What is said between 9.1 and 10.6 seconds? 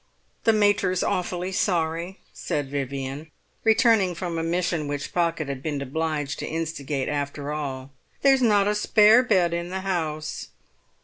bed in the house."